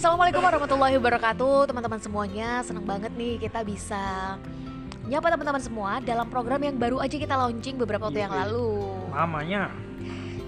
Assalamualaikum 0.00 0.40
warahmatullahi 0.40 0.96
wabarakatuh 0.96 1.68
teman-teman 1.68 2.00
semuanya 2.00 2.64
Senang 2.64 2.88
banget 2.88 3.12
nih 3.20 3.36
kita 3.36 3.60
bisa 3.60 4.00
nyapa 5.04 5.28
teman-teman 5.28 5.60
semua 5.60 6.00
dalam 6.00 6.24
program 6.24 6.56
yang 6.56 6.80
baru 6.80 7.04
aja 7.04 7.20
kita 7.20 7.36
launching 7.36 7.76
beberapa 7.76 8.08
waktu 8.08 8.24
yang 8.24 8.32
Iya. 8.32 8.48
lalu 8.48 8.80
Namanya. 9.12 9.62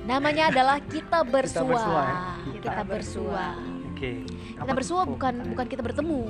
Namanya 0.09 0.49
adalah 0.49 0.81
Kita 0.97 1.21
Bersua 1.29 1.69
Bersua, 1.69 2.01
ya? 2.01 2.17
Kita, 2.49 2.65
Kita 2.65 2.83
Bersua 2.89 3.45
Oke. 3.93 4.11
Kita 4.57 4.73
Bersua 4.73 5.01
bukan 5.05 5.35
bukan 5.53 5.67
kita 5.69 5.83
bertemu 5.85 6.21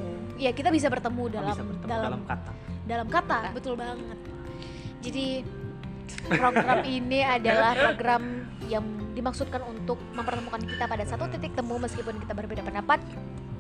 Ya 0.43 0.51
kita 0.51 0.75
bisa 0.75 0.91
bertemu 0.91 1.23
dalam 1.31 1.55
bisa 1.55 1.63
bertemu 1.63 1.87
dalam 1.87 2.03
dalam 2.11 2.23
kata. 2.27 2.51
dalam 2.91 3.07
kata 3.07 3.39
betul 3.55 3.79
banget 3.79 4.19
jadi 4.99 5.47
program 6.43 6.83
ini 6.83 7.23
adalah 7.23 7.71
program 7.79 8.51
yang 8.67 8.83
dimaksudkan 9.13 9.61
untuk 9.63 10.01
mempertemukan 10.13 10.61
kita 10.61 10.85
pada 10.85 11.05
satu 11.05 11.29
titik 11.29 11.53
temu 11.53 11.77
meskipun 11.77 12.17
kita 12.19 12.33
berbeda 12.33 12.63
pendapat 12.63 12.99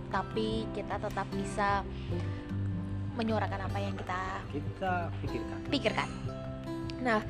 tapi 0.09 0.65
kita 0.73 0.97
tetap 0.97 1.25
bisa 1.31 1.85
menyuarakan 3.13 3.69
apa 3.69 3.79
yang 3.79 3.93
kita 3.93 4.21
Kita 4.51 4.93
pikirkan. 5.21 5.59
pikirkan 5.69 6.09
nah 7.01 7.21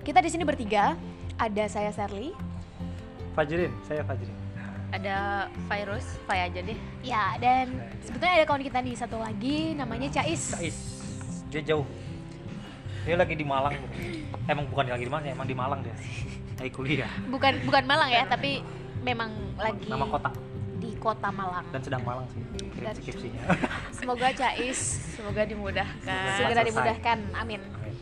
kita 0.00 0.18
di 0.18 0.28
sini 0.28 0.42
bertiga 0.42 0.96
ada 1.36 1.64
saya 1.66 1.90
Serly 1.90 2.32
Fajrin, 3.32 3.72
saya 3.82 4.04
Fajrin. 4.04 4.36
ada 4.92 5.48
virus, 5.72 6.20
Fai 6.24 6.44
aja 6.44 6.60
deh. 6.60 6.76
ya 7.00 7.36
dan 7.36 7.72
sebetulnya 8.00 8.34
ada 8.36 8.44
kawan 8.44 8.60
kita 8.60 8.78
nih 8.78 8.92
satu 8.94 9.16
lagi 9.16 9.72
namanya 9.72 10.12
Cais 10.12 10.52
Saiz. 10.52 10.76
Dia 11.48 11.60
jauh. 11.62 11.84
Dia 13.04 13.16
lagi 13.16 13.32
di 13.32 13.42
Malang. 13.42 13.72
bro. 13.72 13.88
Emang 14.46 14.64
bukan 14.68 14.84
lagi 14.86 15.04
di 15.04 15.12
Malang, 15.12 15.26
emang 15.26 15.44
di 15.44 15.52
Malang 15.52 15.80
dia. 15.80 15.92
Kuliah. 16.68 17.10
bukan 17.26 17.64
bukan 17.64 17.82
Malang 17.82 18.08
ya 18.08 18.22
tapi 18.24 18.62
memang 19.00 19.32
lagi 19.56 19.88
Nama 19.88 20.06
kota 20.06 20.30
di 20.76 20.94
kota 20.96 21.28
Malang 21.28 21.66
dan 21.70 21.80
sedang 21.80 22.02
Malang 22.02 22.26
sih. 22.28 22.42
Dan- 22.76 22.94
skripsinya. 22.94 23.42
Semoga 23.98 24.28
Cais 24.30 24.78
Semoga 25.14 25.42
dimudahkan. 25.42 26.36
segera 26.36 26.62
dimudahkan. 26.62 27.18
Amin. 27.32 27.62
Amin. 27.62 27.94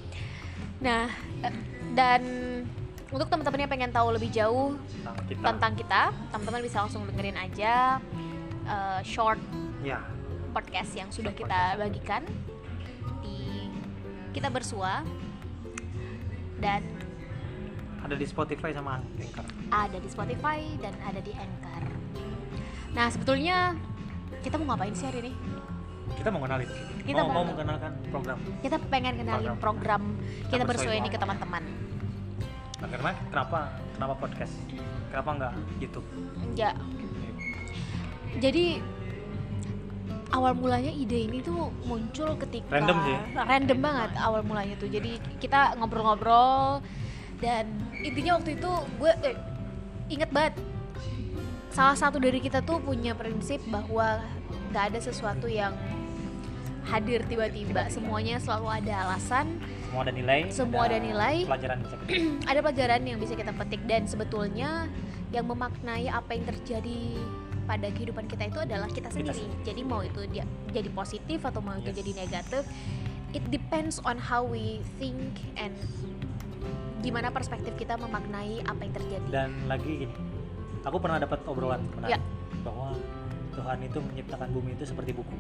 Nah, 0.81 1.13
eh, 1.41 1.55
dan 1.93 2.23
untuk 3.07 3.29
teman-teman 3.29 3.61
yang 3.61 3.71
pengen 3.71 3.91
tahu 3.91 4.09
lebih 4.11 4.31
jauh 4.31 4.81
Tentang 4.97 5.17
kita. 5.27 5.45
tentang 5.45 5.73
kita, 5.75 6.03
teman-teman 6.31 6.61
bisa 6.63 6.77
langsung 6.81 7.05
dengerin 7.05 7.37
aja 7.37 8.01
eh, 8.65 9.01
short 9.03 9.41
Ya. 9.81 10.01
podcast 10.51 10.93
yang 10.93 11.09
sudah 11.09 11.33
Short 11.33 11.45
kita 11.45 11.61
bagikan 11.77 12.23
di 13.21 13.69
kita 14.31 14.49
bersua 14.49 15.05
dan 16.57 16.81
Ada 18.11 18.19
di 18.19 18.27
Spotify 18.27 18.75
sama 18.75 18.99
Anchor. 18.99 19.47
ada 19.71 19.95
di 19.95 20.09
Spotify 20.11 20.59
dan 20.83 20.99
ada 20.99 21.23
di 21.23 21.31
Anchor. 21.31 21.83
Nah, 22.91 23.07
sebetulnya 23.07 23.79
kita 24.43 24.59
mau 24.59 24.75
ngapain 24.75 24.91
sih 24.91 25.07
hari 25.07 25.23
ini? 25.23 25.33
Kita 26.19 26.35
mau 26.35 26.43
kenalin. 26.43 26.67
Kita 27.07 27.23
mau, 27.23 27.31
mau- 27.31 27.47
mengenalkan 27.47 27.95
program. 28.11 28.39
Kita 28.59 28.83
pengen 28.91 29.15
kenalin 29.15 29.55
program 29.57 30.03
kita 30.43 30.59
Kita 30.59 30.65
bersua 30.67 30.91
ini 30.93 31.07
ke 31.07 31.15
teman-teman. 31.15 31.63
Nah, 32.83 32.89
karena 32.91 33.11
kenapa 33.31 33.59
kenapa 33.95 34.15
podcast? 34.19 34.55
Kenapa 35.07 35.31
enggak 35.31 35.53
YouTube? 35.79 36.07
Ya, 36.59 36.75
jadi 38.37 38.83
awal 40.31 40.59
mulanya 40.59 40.91
ide 40.91 41.31
ini 41.31 41.39
tuh 41.41 41.71
muncul 41.83 42.35
ketika 42.39 42.75
Random 42.75 42.99
sih. 43.03 43.17
random 43.35 43.79
banget 43.79 44.11
awal 44.19 44.43
mulanya 44.43 44.75
tuh 44.79 44.87
jadi 44.87 45.15
kita 45.39 45.75
ngobrol-ngobrol 45.79 46.79
dan 47.41 47.65
intinya 48.01 48.37
waktu 48.37 48.57
itu 48.57 48.73
gue 49.01 49.13
eh, 49.25 49.37
inget 50.13 50.31
banget 50.31 50.55
salah 51.73 51.97
satu 51.97 52.21
dari 52.21 52.39
kita 52.39 52.61
tuh 52.61 52.79
punya 52.83 53.17
prinsip 53.17 53.63
bahwa 53.73 54.21
nggak 54.71 54.95
ada 54.95 54.99
sesuatu 55.01 55.49
yang 55.49 55.73
hadir 56.87 57.23
tiba-tiba 57.29 57.87
semuanya 57.93 58.41
selalu 58.43 58.83
ada 58.83 58.95
alasan 59.09 59.61
Semua 59.91 60.07
ada 60.07 60.15
nilai. 60.15 60.41
Semua 60.55 60.83
ada 60.87 60.99
nilai. 61.03 61.37
Pelajaran 61.51 61.77
bisa 61.83 61.95
kita. 61.99 62.15
ada 62.51 62.59
pelajaran 62.63 63.01
yang 63.03 63.19
bisa 63.19 63.35
kita 63.35 63.51
petik 63.51 63.83
dan 63.91 64.07
sebetulnya 64.07 64.87
yang 65.35 65.47
memaknai 65.51 66.07
apa 66.07 66.31
yang 66.31 66.47
terjadi 66.47 67.19
pada 67.67 67.91
kehidupan 67.91 68.31
kita 68.31 68.51
itu 68.55 68.59
adalah 68.63 68.87
kita 68.87 69.11
Kita 69.11 69.35
sendiri. 69.35 69.51
Jadi 69.67 69.83
mau 69.83 69.99
itu 70.07 70.23
dia 70.31 70.47
jadi 70.71 70.87
positif 70.95 71.43
atau 71.43 71.59
mau 71.59 71.75
itu 71.75 71.91
Yes. 71.91 71.99
jadi 72.03 72.11
negatif, 72.23 72.63
it 73.35 73.43
depends 73.51 73.99
on 74.07 74.15
how 74.15 74.47
we 74.47 74.79
think 75.03 75.43
and 75.59 75.75
gimana 77.01 77.29
perspektif 77.29 77.73
kita 77.75 77.97
memaknai 77.97 78.61
apa 78.63 78.81
yang 78.81 78.95
terjadi. 78.95 79.27
Dan 79.29 79.51
lagi 79.67 80.05
gini, 80.05 80.15
aku 80.81 80.97
pernah 80.97 81.17
dapat 81.17 81.41
obrolan 81.45 81.81
menarik 81.93 82.17
Ya. 82.17 82.19
bahwa 82.61 82.93
Tuhan 83.51 83.79
itu 83.83 83.99
menciptakan 83.99 84.49
bumi 84.51 84.71
itu 84.73 84.85
seperti 84.85 85.11
buku, 85.11 85.37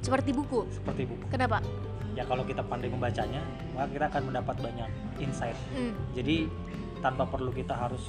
Seperti 0.00 0.30
buku. 0.32 0.60
seperti 0.70 1.02
buku. 1.04 1.24
Kenapa? 1.28 1.60
Ya 2.12 2.24
kalau 2.24 2.42
kita 2.42 2.64
pandai 2.64 2.88
membacanya, 2.88 3.44
maka 3.70 3.92
kita 3.92 4.06
akan 4.08 4.22
mendapat 4.26 4.56
banyak 4.58 4.90
insight. 5.18 5.56
Hmm. 5.70 5.92
Jadi 6.12 6.48
tanpa 6.98 7.28
perlu 7.28 7.52
kita 7.52 7.76
harus 7.76 8.00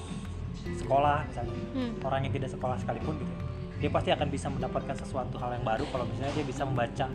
sekolah 0.74 1.28
misalnya, 1.28 1.54
Hmm. 1.74 1.92
orang 2.02 2.20
yang 2.24 2.34
tidak 2.34 2.50
sekolah 2.50 2.76
sekalipun 2.78 3.20
gitu, 3.20 3.34
dia 3.78 3.90
pasti 3.92 4.10
akan 4.10 4.28
bisa 4.28 4.48
mendapatkan 4.48 4.96
sesuatu 4.96 5.36
hal 5.38 5.54
yang 5.54 5.62
baru 5.62 5.86
kalau 5.92 6.08
misalnya 6.08 6.34
dia 6.34 6.46
bisa 6.46 6.64
membaca 6.64 7.06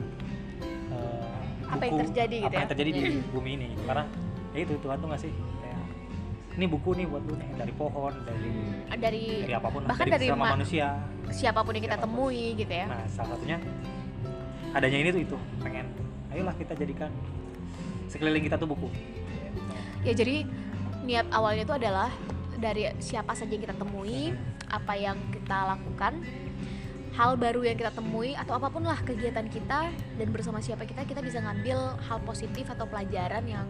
eh, 0.93 1.33
Apa 1.67 1.83
yang 1.83 1.93
buku, 1.97 2.03
terjadi 2.07 2.37
gitu 2.39 2.47
apa 2.47 2.55
yang 2.55 2.69
ya? 2.69 2.71
terjadi 2.71 2.91
di 2.93 3.03
bumi 3.27 3.51
ini. 3.57 3.69
Karena 3.83 4.05
ya 4.53 4.61
itu 4.61 4.75
Tuhan 4.79 4.97
tuh 4.99 5.09
ngasih 5.09 5.33
ini 6.53 6.67
buku 6.67 6.91
nih 6.93 7.07
buat 7.09 7.23
lu 7.25 7.35
nih 7.35 7.49
dari 7.57 7.73
pohon, 7.73 8.13
dari 8.23 8.51
Dari 8.93 9.25
dari 9.43 9.55
apa 9.55 9.69
pun 9.69 9.81
bahkan 9.85 10.07
dari, 10.07 10.29
dari 10.29 10.37
ma- 10.37 10.53
manusia 10.53 11.01
siapa 11.33 11.65
pun 11.65 11.73
yang 11.73 11.81
kita 11.83 11.97
Siapa 11.97 12.05
pun. 12.05 12.13
temui 12.13 12.45
gitu 12.55 12.73
ya. 12.73 12.87
nah 12.87 13.03
salah 13.09 13.35
satunya 13.35 13.57
adanya 14.73 14.99
ini 15.01 15.09
tuh 15.11 15.23
itu 15.23 15.37
pengen 15.59 15.87
ayolah 16.29 16.55
kita 16.55 16.73
jadikan 16.75 17.11
sekeliling 18.07 18.43
kita 18.43 18.57
tuh 18.57 18.69
buku 18.69 18.89
Ya 20.03 20.13
jadi 20.13 20.43
niat 21.03 21.31
awalnya 21.31 21.63
itu 21.63 21.75
adalah 21.75 22.11
dari 22.59 22.91
siapa 22.99 23.33
saja 23.33 23.49
yang 23.49 23.63
kita 23.63 23.75
temui, 23.75 24.35
apa 24.67 24.93
yang 24.95 25.15
kita 25.31 25.55
lakukan, 25.69 26.19
hal 27.13 27.39
baru 27.39 27.63
yang 27.63 27.79
kita 27.79 27.95
temui 27.95 28.35
atau 28.35 28.59
apa 28.59 28.67
pun 28.67 28.83
lah 28.83 28.99
kegiatan 28.99 29.47
kita 29.47 29.91
dan 29.91 30.29
bersama 30.29 30.59
siapa 30.59 30.83
kita 30.83 31.07
kita 31.07 31.23
bisa 31.23 31.39
ngambil 31.39 31.79
hal 32.01 32.19
positif 32.23 32.67
atau 32.67 32.83
pelajaran 32.83 33.47
yang 33.47 33.67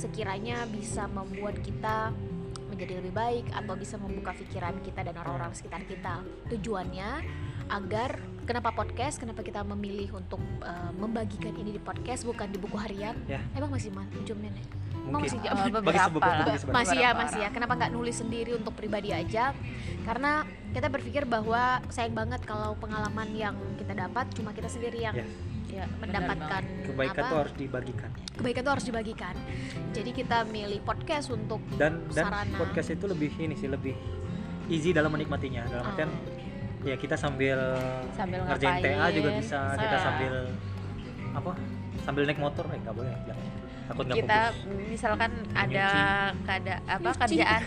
sekiranya 0.00 0.64
bisa 0.64 1.04
membuat 1.06 1.60
kita 1.60 2.08
menjadi 2.72 3.04
lebih 3.04 3.12
baik 3.12 3.46
atau 3.52 3.76
bisa 3.76 4.00
membuka 4.00 4.32
pikiran 4.32 4.80
kita 4.80 5.04
dan 5.04 5.14
orang-orang 5.20 5.52
sekitar 5.52 5.84
kita. 5.84 6.24
Tujuannya 6.48 7.10
agar 7.68 8.16
kenapa 8.48 8.72
podcast? 8.72 9.20
Kenapa 9.20 9.44
kita 9.44 9.60
memilih 9.60 10.16
untuk 10.16 10.40
uh, 10.64 10.88
membagikan 10.96 11.52
ini 11.52 11.76
di 11.76 11.82
podcast 11.82 12.24
bukan 12.24 12.48
di 12.48 12.56
buku 12.56 12.80
harian? 12.80 13.12
Ya. 13.28 13.44
Emang 13.52 13.68
masih 13.68 13.92
nih? 13.92 14.66
Emang 15.00 15.20
mungkin 15.26 15.32
masih 15.32 15.38
bagi 15.42 15.72
beberapa 15.74 16.06
sebuah 16.06 16.22
lah. 16.22 16.46
bagi 16.46 16.60
sebuah- 16.62 16.76
masih 16.76 16.98
ya 17.00 17.10
masih 17.16 17.38
ya 17.42 17.48
kenapa 17.50 17.72
nggak 17.74 17.92
nulis 17.92 18.16
sendiri 18.20 18.52
untuk 18.54 18.72
pribadi 18.78 19.10
aja 19.10 19.50
karena 20.06 20.44
kita 20.70 20.86
berpikir 20.86 21.26
bahwa 21.26 21.82
sayang 21.90 22.14
banget 22.14 22.40
kalau 22.46 22.78
pengalaman 22.78 23.28
yang 23.34 23.56
kita 23.74 23.96
dapat 23.96 24.30
cuma 24.38 24.54
kita 24.54 24.70
sendiri 24.70 25.02
yang 25.02 25.16
Ya. 25.18 25.26
Ya, 25.70 25.86
mendapatkan 25.96 26.62
kebaikan 26.84 27.22
apa, 27.22 27.30
tuh 27.30 27.38
harus 27.38 27.54
dibagikan. 27.54 28.10
Kebaikan 28.34 28.60
tuh 28.60 28.72
harus 28.74 28.84
dibagikan. 28.84 29.34
Jadi 29.90 30.10
kita 30.10 30.38
milih 30.44 30.80
podcast 30.82 31.26
untuk 31.30 31.62
dan 31.74 32.02
dan 32.10 32.26
Sarana. 32.26 32.56
podcast 32.58 32.88
itu 32.90 33.04
lebih 33.06 33.30
ini 33.38 33.54
sih 33.54 33.66
lebih 33.66 33.94
easy 34.66 34.90
dalam 34.90 35.10
menikmatinya. 35.10 35.62
Dalam 35.64 35.84
Oh. 35.84 35.90
artian 35.90 36.10
ya 36.82 36.96
kita 36.96 37.14
sambil 37.14 37.58
Sambil 38.12 38.42
ngerjain 38.42 38.80
ngapain, 38.80 38.96
TA 38.96 39.06
juga 39.12 39.30
bisa. 39.36 39.58
Kita 39.74 39.96
sa- 39.96 40.04
sambil 40.04 40.34
apa 41.30 41.52
sambil 42.00 42.22
naik 42.24 42.38
motor 42.38 42.64
eh 42.66 42.78
nggak 42.78 42.94
boleh 42.94 43.12
bilang 43.22 43.40
takut 43.86 44.04
nggak 44.04 44.18
kita 44.18 44.38
fokus 44.46 44.86
misalkan 44.86 45.30
ada 45.52 45.88
keada 46.40 46.74
apa 46.84 47.08
Nyuci. 47.08 47.20
kerjaan 47.20 47.62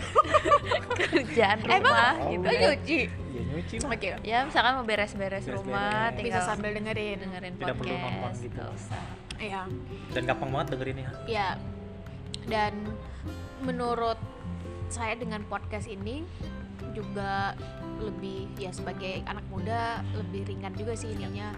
kerjaan 1.12 1.58
Emang? 1.60 1.84
rumah 1.84 2.12
Oh, 2.16 2.30
gitu 2.30 2.44
Oh, 2.44 2.52
ya. 2.52 2.60
nyuci 2.66 3.00
ya 3.30 3.42
nyuci 3.44 3.74
mah. 3.78 3.90
oke 3.92 4.08
ya 4.22 4.38
misalkan 4.42 4.72
mau 4.74 4.84
beres-beres 4.84 5.44
rumah 5.46 5.92
Bisa 6.08 6.10
bisa 6.10 6.18
tinggal 6.18 6.42
sambil 6.42 6.70
dengerin 6.72 7.16
dengerin 7.20 7.52
Tidak 7.54 7.74
perlu 7.74 7.92
podcast 7.92 8.12
nonton 8.14 8.32
gitu. 8.40 8.54
nggak 8.56 8.68
usah. 8.72 9.02
ya 9.36 9.62
dan 10.10 10.22
gampang 10.24 10.50
banget 10.50 10.66
dengerin 10.72 10.96
ya 10.98 11.10
ya 11.26 11.48
dan 12.44 12.72
menurut 13.60 14.18
saya 14.86 15.14
dengan 15.14 15.40
podcast 15.44 15.86
ini 15.86 16.22
juga 16.92 17.52
lebih 17.96 18.46
ya 18.54 18.70
sebagai 18.70 19.24
anak 19.24 19.42
muda 19.48 19.82
lebih 20.14 20.46
ringan 20.46 20.72
juga 20.72 20.94
sih 20.94 21.10
ininya 21.10 21.50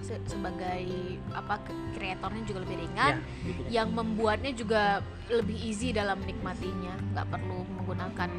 Se- 0.00 0.22
sebagai 0.26 0.82
apa 1.30 1.60
kreatornya 1.92 2.42
juga 2.42 2.64
lebih 2.64 2.76
ringan 2.80 3.20
ya 3.68 3.82
yang 3.82 3.88
membuatnya 3.90 4.50
juga 4.50 4.98
lebih 5.28 5.56
easy 5.60 5.90
dalam 5.90 6.18
menikmatinya. 6.18 6.96
Nggak 7.12 7.26
perlu 7.28 7.58
menggunakan 7.70 8.30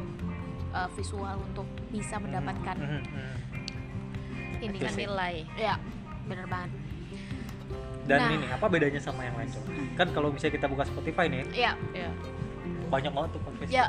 uh, 0.70 0.88
visual 0.92 1.36
untuk 1.40 1.64
bisa 1.88 2.16
mendapatkan 2.16 2.76
Mhm, 2.76 3.00
mhm. 3.00 3.34
ini 4.60 4.76
kan? 4.76 4.92
nilai. 4.92 5.34
Ya 5.54 5.74
bener 6.24 6.46
banget. 6.46 6.70
Dan 8.02 8.18
Nah. 8.18 8.30
ini 8.32 8.46
apa 8.48 8.66
bedanya 8.66 8.98
sama 8.98 9.22
yang 9.22 9.38
lain 9.38 9.46
coba 9.48 9.70
kan 9.94 10.06
kalau 10.10 10.28
misalnya 10.28 10.54
kita 10.58 10.66
buka 10.66 10.84
Spotify 10.84 11.30
nih 11.30 11.46
ya. 11.54 11.72
Ya. 11.94 12.10
banyak 12.90 13.08
banget 13.08 13.30
tuh 13.32 13.40
podcast 13.40 13.70
ya. 13.70 13.86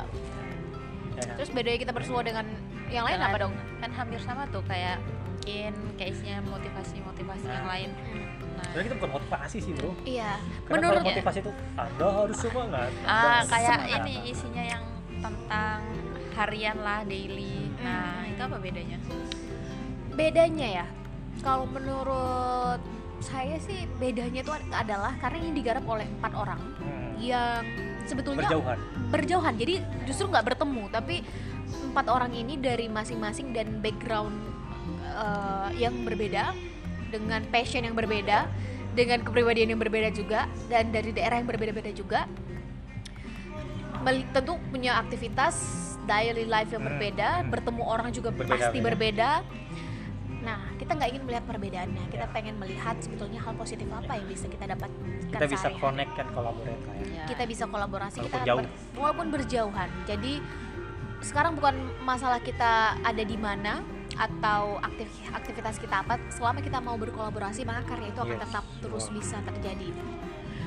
Ya 1.14 1.22
kan? 1.22 1.36
terus 1.36 1.50
bedanya 1.50 1.78
kita 1.78 1.92
bersua 1.92 2.20
dengan 2.22 2.46
yang 2.88 3.04
lain 3.04 3.18
Dengan- 3.18 3.30
apa 3.30 3.38
dong? 3.38 3.54
kan 3.78 3.90
hampir 3.92 4.18
sama 4.18 4.46
tuh 4.48 4.62
kayak 4.64 4.96
mungkin 5.44 5.72
kayak 6.00 6.10
isinya 6.10 6.36
motivasi-motivasi 6.48 7.44
yang 7.44 7.68
lain. 7.68 7.90
Nah, 7.92 8.64
Sebenarnya 8.64 8.84
kita 8.88 8.96
bukan 8.96 9.12
motivasi 9.12 9.56
sih 9.60 9.72
bro. 9.76 9.90
Iya, 10.02 10.32
Karena 10.40 10.72
kalau 10.80 10.80
menurut 10.80 11.04
motivasi 11.04 11.38
itu 11.38 11.52
Anda 11.76 12.06
harus 12.08 12.36
semangat. 12.40 12.90
ah 13.04 13.40
kayak 13.44 13.76
semangat. 13.76 14.00
ini 14.00 14.14
isinya 14.24 14.64
yang 14.64 14.82
tentang 15.20 15.80
harian 16.34 16.76
lah, 16.80 17.00
daily. 17.04 17.68
Nah, 17.78 18.00
Hmm. 18.16 18.30
itu 18.32 18.40
apa 18.42 18.56
bedanya? 18.58 18.98
bedanya 20.10 20.68
ya. 20.74 20.86
Kalau 21.38 21.66
menurut 21.66 22.80
saya 23.20 23.60
sih 23.60 23.84
bedanya 23.94 24.40
itu 24.40 24.48
adalah 24.70 25.12
karena 25.18 25.36
ini 25.38 25.50
digarap 25.54 25.84
oleh 25.84 26.08
empat 26.08 26.32
orang 26.32 26.60
Hmm. 26.78 27.12
yang 27.16 27.60
sebetulnya 28.04 28.44
berjauhan. 28.44 28.78
berjauhan 29.08 29.54
jadi 29.56 29.74
justru 30.04 30.28
nggak 30.28 30.44
bertemu 30.46 30.92
tapi 30.92 31.24
empat 31.88 32.06
orang 32.06 32.30
ini 32.30 32.54
dari 32.54 32.84
masing-masing 32.86 33.50
dan 33.50 33.80
background 33.80 34.36
eh, 35.06 35.68
yang 35.78 35.94
berbeda 36.02 36.56
dengan 37.08 37.44
passion 37.46 37.82
yang 37.82 37.92
berbeda 37.92 38.48
dengan 38.90 39.20
kepribadian 39.20 39.68
yang 39.68 39.80
berbeda 39.80 40.10
juga 40.10 40.40
dan 40.66 40.88
dari 40.88 41.10
daerah 41.10 41.36
yang 41.36 41.46
berbeda-beda 41.46 41.90
juga 41.90 42.26
tentu 44.30 44.60
punya 44.68 44.98
aktivitas 44.98 45.54
daily 46.04 46.44
life 46.44 46.68
yang 46.68 46.84
Hmm, 46.84 46.90
berbeda 46.92 47.28
hmm. 47.38 47.48
bertemu 47.48 47.82
orang 47.82 48.08
juga 48.10 48.28
Berbeda-beda. 48.28 48.60
pasti 48.60 48.78
berbeda 48.78 49.30
nah 50.44 50.60
kita 50.76 50.92
nggak 50.92 51.08
ingin 51.08 51.22
melihat 51.24 51.44
perbedaannya 51.48 52.04
kita 52.12 52.20
Ya. 52.20 52.34
pengen 52.36 52.60
melihat 52.60 53.00
sebetulnya 53.00 53.40
hal 53.40 53.56
positif 53.56 53.88
apa 53.88 54.12
yang 54.12 54.28
bisa 54.28 54.44
kita 54.44 54.64
dapatkan 54.68 55.00
Kita 55.32 55.46
bisa 55.48 55.68
connect 55.74 56.12
kan 56.12 56.26
collaborate 56.30 56.82
lah 56.84 56.94
ya. 56.94 57.08
Ya. 57.08 57.24
kita 57.24 57.42
bisa 57.48 57.64
kolaborasi 57.64 58.20
Walaupun 58.20 58.36
kita 58.36 58.44
jauh. 58.44 58.58
ber- 58.60 58.72
walaupun 58.94 59.26
berjauhan 59.32 59.88
jadi 60.04 60.32
sekarang 61.24 61.56
bukan 61.56 61.74
masalah 62.04 62.36
kita 62.38 62.72
ada 63.00 63.22
di 63.24 63.36
mana 63.36 63.80
atau 64.16 64.78
aktif 64.78 65.04
aktivitas 65.28 65.76
kita 65.76 66.00
apa 66.00 66.16
selama 66.28 66.58
kita 66.58 66.78
mau 66.78 66.94
berkolaborasi 66.94 67.62
maka 67.62 67.82
karya 67.84 68.08
itu 68.08 68.20
akan 68.20 68.30
Yes. 68.32 68.42
tetap 68.44 68.64
terus 68.78 69.04
bisa 69.08 69.36
terjadi 69.42 69.88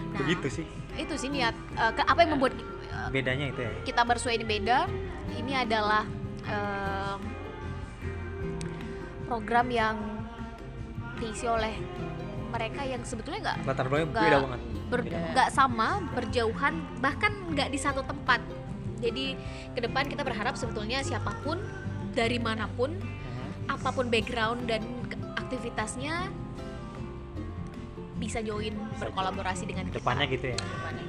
nah 0.10 0.20
Begitu 0.20 0.48
sih 0.54 0.66
itu 0.96 1.14
sih 1.14 1.30
niat 1.30 1.56
ke- 1.94 2.04
apa 2.04 2.20
yang 2.20 2.32
membuat 2.34 2.54
eh, 2.56 3.10
bedanya 3.10 3.46
itu 3.48 3.60
ya. 3.60 3.72
kita 3.84 4.02
bersua 4.04 4.32
ini 4.32 4.44
beda 4.44 4.88
ini 5.34 5.54
adalah 5.54 6.04
em, 6.44 7.20
program 9.26 9.68
yang 9.68 9.96
diisi 11.18 11.46
oleh 11.46 11.76
mereka 12.48 12.82
yang 12.82 13.04
sebetulnya 13.04 13.40
nggak 13.44 13.58
Latar 13.66 13.86
belakangnya 13.86 14.08
Nggak- 14.10 14.24
beda 14.24 14.38
banget. 14.40 14.62
nggak 15.30 15.50
sama 15.52 15.88
berjauhan 16.10 16.74
bahkan 16.98 17.32
nggak 17.52 17.68
di 17.68 17.78
satu 17.78 18.02
tempat 18.02 18.40
jadi 18.98 19.36
ke 19.72 19.80
depan 19.80 20.04
kita 20.04 20.22
berharap 20.22 20.56
sebetulnya 20.56 21.00
siapa 21.00 21.30
pun 21.44 21.62
dari 22.10 22.40
mana 22.40 22.66
pun. 22.68 22.98
Apa 23.68 23.90
pun 23.90 24.08
background 24.08 24.66
dan 24.66 24.82
aktivitasnya 25.38 26.32
bisa 28.18 28.42
join 28.42 28.74
berkolaborasi 28.98 29.64
dengan 29.64 29.86
kita 29.86 30.02
Depannya 30.02 30.26
gitu 30.26 30.46
ya. 30.50 30.58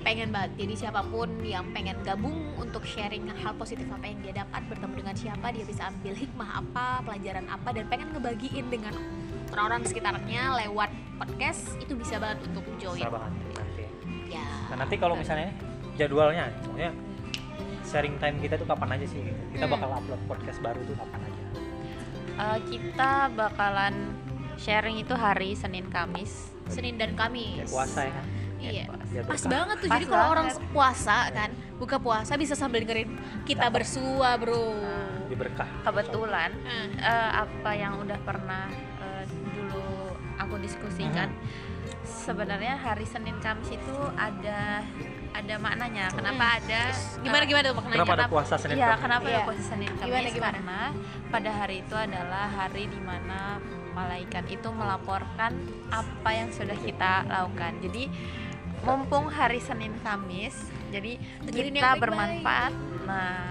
pengen 0.02 0.28
banget 0.28 0.50
jadi 0.60 0.74
siapa 0.78 1.00
pun 1.02 1.40
yang 1.40 1.64
pengen 1.72 1.96
gabung 2.02 2.36
untuk 2.54 2.84
sharing 2.84 3.24
hal 3.34 3.56
positif 3.56 3.88
apa 3.88 4.04
yang 4.04 4.20
dia 4.20 4.34
dapat 4.36 4.60
bertemu 4.68 4.94
dengan 4.94 5.16
siapa 5.16 5.46
dia 5.48 5.64
bisa 5.64 5.88
ambil 5.88 6.12
hikmah 6.12 6.50
apa 6.58 6.86
pelajaran 7.02 7.48
apa 7.48 7.68
dan 7.72 7.88
pengen 7.88 8.12
ngebagiin 8.12 8.68
dengan 8.68 8.92
orang-orang 9.48 9.82
sekitarnya 9.82 10.42
lewat 10.58 10.90
podcast 11.16 11.80
itu 11.80 11.96
bisa 11.96 12.20
banget 12.20 12.44
untuk 12.44 12.64
join 12.76 13.00
Bisa 13.00 13.08
banget 13.08 13.32
nanti. 13.56 13.84
ya 14.28 14.44
Nah 14.68 14.76
nanti 14.76 14.94
kalau 14.94 15.16
misalnya 15.16 15.48
jadwalnya, 15.96 16.52
maksudnya 16.60 16.92
sharing 17.82 18.20
time 18.20 18.36
kita 18.38 18.54
tuh 18.54 18.68
kapan 18.68 18.94
aja 18.94 19.06
sih? 19.08 19.24
Kita 19.50 19.64
Hmm. 19.64 19.72
bakal 19.72 19.88
upload 19.96 20.20
podcast 20.28 20.60
baru 20.60 20.78
tuh 20.84 20.92
kapan 20.94 21.20
aja? 21.24 21.42
Eh, 22.38 22.58
kita 22.70 23.34
bakalan 23.34 24.14
sharing 24.54 25.02
itu 25.02 25.14
hari 25.18 25.58
Senin 25.58 25.90
Kamis. 25.90 26.54
Senin 26.70 26.94
dan 26.94 27.18
Kamis. 27.18 27.66
Kayak 27.66 27.72
puasa 27.74 28.00
ya? 28.06 28.14
Kan? 28.14 28.26
iya 28.58 28.90
Biar 28.90 29.22
pas 29.22 29.42
banget 29.46 29.76
tuh 29.78 29.86
Pas 29.86 29.94
jadi 30.02 30.04
kalau 30.10 30.26
orang 30.34 30.48
puasa 30.74 31.30
kan 31.30 31.50
buka 31.78 31.96
puasa 32.02 32.34
bisa 32.34 32.58
sambil 32.58 32.82
dengerin 32.82 33.14
kita 33.46 33.70
bersua 33.70 34.34
bro. 34.34 34.74
Di 35.30 35.36
berkah. 35.38 35.70
Kebetulan 35.86 36.50
Eh, 36.66 36.90
eh, 36.98 37.30
apa 37.38 37.70
yang 37.78 38.02
udah 38.02 38.18
pernah 38.26 38.66
eh, 38.98 39.24
dulu 39.30 40.18
aku 40.42 40.58
diskusikan 40.58 41.30
sebenarnya 42.02 42.78
hari 42.78 43.06
Senin 43.06 43.38
Kamis 43.38 43.70
itu 43.70 43.96
ada 44.18 44.82
ada 45.30 45.54
maknanya. 45.56 46.06
Kenapa 46.10 46.44
ada 46.58 46.80
gimana 47.18 47.42
eh, 47.42 47.48
gimana 47.48 47.64
tuh 47.64 47.76
maknanya 47.76 47.94
Kenapa 47.94 48.08
ada 48.08 48.18
kenapa- 48.18 48.34
puasa 48.34 48.54
Senin 48.56 48.76
Iya, 48.76 48.86
Kamis? 48.88 49.02
kenapa 49.02 49.24
Iya. 49.24 49.30
ada 49.30 49.46
puasa 49.46 49.62
Senin 49.64 49.90
Kamis? 49.90 50.06
Gimana, 50.08 50.28
gimana? 50.30 50.52
Karena 50.54 50.80
pada 51.28 51.50
hari 51.52 51.76
itu 51.80 51.94
adalah 51.96 52.46
hari 52.48 52.84
di 52.86 53.00
mana 53.00 53.40
malaikat 53.92 54.44
itu 54.46 54.68
melaporkan 54.70 55.52
apa 55.90 56.30
yang 56.30 56.48
sudah 56.50 56.76
kita 56.76 57.12
lakukan. 57.24 57.72
Jadi 57.80 58.04
mumpung 58.80 59.26
hari 59.26 59.58
Senin 59.58 59.90
Kamis, 60.00 60.54
jadi 60.88 61.18
Dengerin 61.42 61.66
yang 61.66 61.74
kita 61.74 61.88
baik-baik. 61.90 62.02
bermanfaat. 62.02 62.72
Nah, 63.04 63.50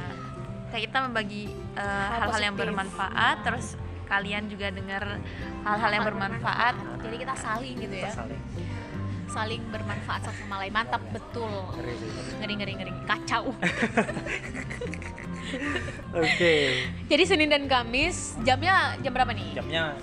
kita 0.69 0.97
membagi 1.03 1.43
eh, 1.73 2.07
hal-hal 2.09 2.41
yang 2.43 2.55
positif. 2.55 2.63
bermanfaat, 2.63 3.35
terus 3.41 3.67
kalian 4.05 4.47
juga 4.47 4.71
dengar 4.71 5.03
hal-hal 5.63 5.91
yang 5.91 6.05
bermanfaat. 6.05 6.75
jadi 6.97 7.15
kita 7.19 7.35
saling 7.35 7.75
gitu 7.77 7.91
ya 7.93 8.07
Kita 8.07 8.17
saling. 8.17 8.41
Saling 9.27 9.61
bermanfaat 9.67 10.21
satu 10.23 10.39
sama 10.39 10.59
lain 10.59 10.71
mantap 10.71 11.03
betul 11.09 11.51
Ngeri 12.37 12.53
ngeri 12.55 12.73
ngeri 12.75 12.91
kacau 13.03 13.51
Oke. 16.13 16.55
jadi 17.07 17.23
Senin 17.23 17.47
dan 17.47 17.65
Kamis 17.65 18.35
jamnya 18.41 18.95
jam 18.99 19.11
berapa 19.11 19.31
nih 19.31 19.53
Jamnya 19.53 19.95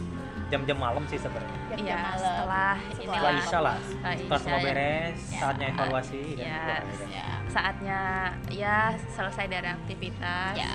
jam-jam 0.46 0.76
malam 0.76 1.02
sih 1.04 1.16
sebenarnya. 1.16 1.56
jam 1.68 1.78
Iya, 1.80 1.96
malam 1.96 2.20
setelah 2.20 2.74
inilah 2.76 3.00
Setelah 3.16 3.32
Isya 3.34 3.58
lah. 3.58 3.76
Setelah 3.80 4.14
Setelah 4.14 4.40
semua 4.40 4.54
ya. 4.54 4.62
beres, 4.62 5.18
Ya. 5.24 5.38
saatnya 5.40 5.66
evaluasi 5.68 6.20
dan 6.30 6.44
Ya. 6.44 6.62
gitu. 6.84 7.04
ya 7.10 7.26
saatnya 7.48 7.98
ya 8.50 8.76
selesai 9.10 9.44
dari 9.46 9.68
aktivitas. 9.68 10.54
ya 10.54 10.74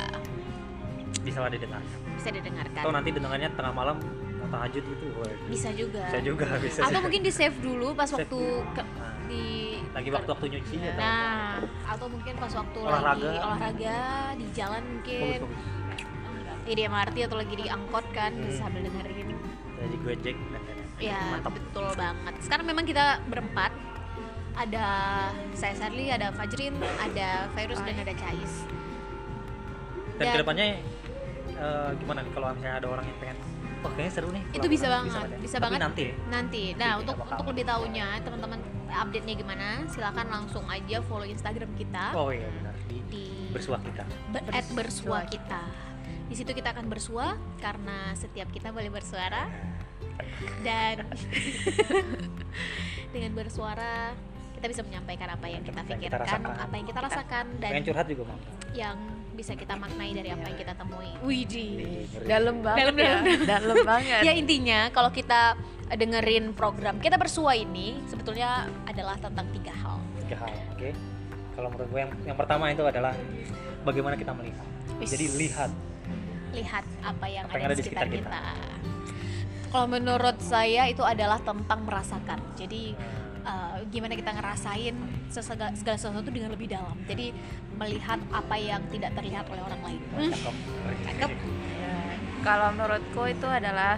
Bisa 1.20 1.38
lah 1.40 1.50
didengar. 1.50 1.82
bisa 2.12 2.30
didengarkan 2.30 2.82
Atau 2.82 2.92
nanti 2.92 3.10
dengarnya 3.12 3.50
tengah 3.52 3.74
malam 3.74 3.98
tahajud 4.46 4.84
gitu. 4.86 5.06
Bisa 5.46 5.70
juga 5.72 6.04
Bisa 6.06 6.20
juga, 6.22 6.48
bisa. 6.64 6.80
atau 6.82 6.92
juga. 6.92 7.04
mungkin 7.04 7.22
di 7.22 7.32
save 7.32 7.58
dulu 7.58 7.88
pas 7.92 8.06
Save 8.06 8.24
waktu 8.24 8.40
dulu. 8.40 8.74
ke- 8.74 8.88
Nah, 8.90 9.14
di 9.28 9.46
lagi 9.90 10.10
waktu-waktu 10.10 10.46
nyuci 10.50 10.76
ya. 10.80 10.94
nah 10.96 11.62
atau 11.86 12.08
mungkin 12.08 12.34
pas 12.36 12.50
waktu 12.52 12.80
Olahraga. 12.80 13.14
lagi 13.20 13.38
olahraga 13.38 13.98
di 14.34 14.46
jalan 14.52 14.84
mungkin 14.88 15.40
Bagus, 15.40 15.54
bagus. 16.50 16.66
di 16.68 16.82
MRT 16.84 17.18
atau 17.26 17.38
lagi 17.38 17.56
di 17.56 17.66
angkot 17.68 18.06
kan 18.10 18.32
Hmm. 18.32 18.42
bisa 18.44 18.58
sambil 18.60 18.82
dengerin 18.84 19.28
Jadi 19.76 19.96
gojek 19.98 20.36
dan 20.36 20.62
lain-lain. 20.62 20.88
Ya 21.00 21.20
Mantap. 21.30 21.52
betul 21.54 21.88
banget. 21.94 22.34
Sekarang 22.40 22.66
memang 22.66 22.84
kita 22.84 23.04
berempat. 23.26 23.72
Ada 24.52 24.86
saya 25.54 25.72
Sarli, 25.74 26.10
ada 26.10 26.30
Fajrin, 26.30 26.76
ada 27.00 27.48
Virus 27.50 27.80
dan 27.80 27.96
ada 27.98 28.12
Cais. 28.12 28.68
Dan 30.14 30.26
Dan- 30.26 30.34
ke 30.34 30.38
depannya 30.38 30.66
eh, 31.54 31.90
gimana 31.96 32.20
nih 32.20 32.32
kalau 32.34 32.48
misalnya 32.52 32.76
ada 32.78 32.88
orang 32.90 33.06
yang 33.06 33.18
pengen, 33.20 33.38
wah 33.80 33.92
kayaknya 33.92 34.14
seru 34.14 34.30
nih. 34.30 34.44
Itu 34.52 34.68
bisa 34.68 34.88
banget, 34.88 35.28
bisa 35.40 35.56
Tapi 35.56 35.64
banget. 35.66 35.80
nanti 35.82 36.04
ya. 36.04 36.14
Nanti, 36.28 36.64
nah 36.72 36.86
Nanti 36.90 37.02
untuk 37.02 37.16
kita 37.16 37.24
bakal- 37.24 37.38
untuk 37.38 37.48
lebih 37.50 37.66
tahunya 37.66 38.08
teman-teman 38.22 38.60
update-nya 38.90 39.36
gimana, 39.36 39.68
silakan 39.88 40.28
langsung 40.28 40.66
aja 40.66 40.98
follow 41.02 41.24
Instagram 41.24 41.72
kita 41.74 42.06
Oh 42.12 42.30
iya 42.30 42.50
benar. 42.52 42.74
Di 42.86 42.98
di 43.06 43.24
bersuah 43.50 43.80
kita. 43.80 44.04
ber- 44.30 44.44
Bersua 44.44 44.56
at 44.56 44.66
bersua 44.72 45.20
kita. 45.26 45.62
Di 46.26 46.36
situ 46.36 46.52
kita 46.52 46.70
akan 46.72 46.86
bersua 46.88 47.28
karena 47.58 48.14
setiap 48.14 48.48
kita 48.48 48.70
boleh 48.70 48.90
bersuara 48.90 49.50
dan 50.62 51.02
dengan 53.14 53.32
bersuara 53.34 54.14
kita 54.54 54.66
bisa 54.68 54.82
menyampaikan 54.84 55.30
apa 55.32 55.48
yang 55.48 55.64
kita 55.64 55.80
yang 55.80 55.90
pikirkan, 55.98 56.20
rasakan. 56.20 56.56
apa 56.60 56.74
yang 56.76 56.86
kita 56.86 57.00
rasakan 57.00 57.46
dan 57.58 57.72
Pengen 57.72 57.86
curhat 57.86 58.06
juga 58.06 58.24
mau. 58.26 58.38
yang 58.72 58.98
bisa 59.40 59.56
kita 59.56 59.80
maknai 59.80 60.12
dari 60.12 60.36
apa 60.36 60.52
yang 60.52 60.60
kita 60.60 60.76
temui. 60.76 61.08
Widih. 61.24 62.04
Dalam 62.28 62.60
banget 62.60 62.92
Dalam, 62.92 62.96
ya. 63.00 63.14
dalam, 63.24 63.40
Dalam 63.56 63.78
banget. 63.88 64.22
Ya 64.28 64.34
intinya 64.36 64.80
kalau 64.92 65.08
kita 65.16 65.56
dengerin 65.90 66.52
program 66.52 67.00
kita 67.00 67.16
bersua 67.16 67.56
ini 67.56 67.96
sebetulnya 68.12 68.68
adalah 68.84 69.16
tentang 69.16 69.48
tiga 69.56 69.72
hal. 69.72 69.98
Tiga 70.28 70.36
hal, 70.44 70.52
oke. 70.76 70.90
Kalau 71.56 71.68
menurut 71.72 71.88
gue 71.88 72.00
yang, 72.04 72.12
yang 72.28 72.38
pertama 72.38 72.68
itu 72.68 72.84
adalah 72.84 73.16
bagaimana 73.88 74.20
kita 74.20 74.36
melihat. 74.36 74.68
Wis. 75.00 75.16
Jadi 75.16 75.26
lihat. 75.40 75.72
Lihat 76.52 76.84
apa 77.00 77.26
yang 77.32 77.46
Apa 77.48 77.56
ada, 77.64 77.76
di 77.78 77.84
sekitar, 77.84 78.12
kita. 78.12 78.28
kita. 78.28 78.42
Kalau 79.70 79.88
menurut 79.88 80.38
saya 80.44 80.90
itu 80.92 81.06
adalah 81.06 81.40
tentang 81.40 81.86
merasakan. 81.88 82.42
Jadi 82.60 82.98
uh, 83.50 83.76
gimana 83.90 84.14
kita 84.14 84.30
ngerasain 84.30 84.96
sesega- 85.34 85.74
segala 85.74 85.98
sesuatu 85.98 86.30
dengan 86.30 86.54
lebih 86.54 86.70
dalam. 86.70 86.94
Jadi 87.10 87.34
melihat 87.76 88.22
apa 88.30 88.56
yang 88.56 88.86
tidak 88.94 89.18
terlihat 89.18 89.50
oleh 89.50 89.62
orang 89.66 89.82
lain. 89.82 90.02
Cakep. 90.30 90.56
Cakep. 91.10 91.30
Ya, 91.82 91.98
Kalau 92.46 92.70
menurutku 92.78 93.24
itu 93.26 93.48
adalah 93.50 93.98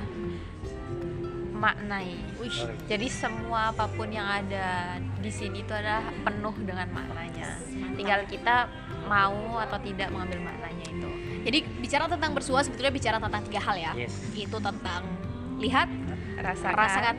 maknai. 1.62 2.18
Oh, 2.42 2.50
Jadi 2.90 3.06
semua 3.06 3.70
apa 3.70 3.86
pun 3.86 4.10
yang 4.10 4.26
ada 4.26 4.98
di 5.22 5.30
sini 5.30 5.62
itu 5.62 5.70
adalah 5.70 6.10
penuh 6.26 6.56
dengan 6.66 6.90
maknanya. 6.90 7.62
Tinggal 7.94 8.26
kita 8.26 8.66
mau 9.06 9.62
atau 9.62 9.78
tidak 9.78 10.10
mengambil 10.10 10.42
maknanya 10.50 10.86
itu. 10.90 11.10
Jadi 11.46 11.60
bicara 11.78 12.10
tentang 12.10 12.34
bersua 12.34 12.66
sebetulnya 12.66 12.90
bicara 12.90 13.18
tentang 13.22 13.46
tiga 13.46 13.62
hal 13.62 13.78
ya. 13.78 13.94
Yes. 13.94 14.14
Itu 14.34 14.58
tentang 14.58 15.06
lihat, 15.62 15.86
rasakan, 16.42 16.74
rasakan, 16.74 17.16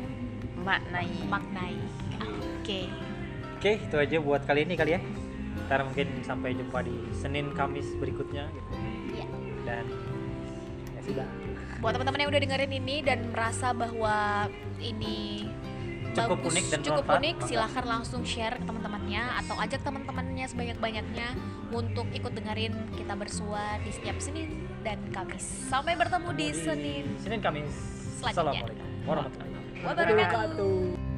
maknai 0.67 1.11
maknai. 1.31 1.75
Oke. 2.63 2.87
Oke, 3.59 3.73
itu 3.83 3.97
aja 3.99 4.17
buat 4.23 4.43
kali 4.47 4.63
ini 4.63 4.79
kali 4.79 4.95
ya. 4.95 5.01
Ntar 5.67 5.83
mungkin 5.83 6.07
sampai 6.23 6.55
jumpa 6.55 6.79
di 6.87 6.95
Senin 7.11 7.51
Kamis 7.59 7.91
berikutnya 7.99 8.47
gitu. 8.55 8.71
Iya. 9.19 9.27
Dan 9.67 9.85
ya 10.95 11.01
sudah. 11.03 11.27
Buat 11.83 11.99
teman-teman 11.99 12.23
yang 12.23 12.31
udah 12.31 12.41
dengerin 12.47 12.73
ini 12.79 12.97
dan 13.03 13.35
merasa 13.35 13.75
bahwa 13.75 14.47
ini 14.79 15.51
Cukup 16.13 16.45
bagus, 16.45 16.53
unik 16.53 16.67
dan 16.69 16.81
cukup 16.85 17.05
bermanfaat, 17.09 17.25
unik, 17.25 17.37
silahkan 17.49 17.85
langsung 17.89 18.23
share 18.23 18.57
ke 18.61 18.65
teman-temannya 18.69 19.23
atau 19.43 19.57
ajak 19.57 19.81
teman-temannya 19.81 20.45
sebanyak-banyaknya 20.45 21.29
untuk 21.73 22.05
ikut 22.13 22.33
dengerin 22.37 22.77
kita 23.01 23.15
bersua 23.17 23.81
di 23.81 23.91
setiap 23.97 24.21
Senin 24.21 24.69
dan 24.85 25.01
Kamis. 25.09 25.73
Sampai 25.73 25.97
bertemu 25.97 26.31
di 26.37 26.49
Senin 26.53 27.05
Senin 27.17 27.41
Kamis. 27.41 27.73
Selanjutnya. 28.21 28.69
Assalamualaikum 28.69 29.09
warahmatullahi 29.09 29.51
wabarakatuh. 29.89 31.12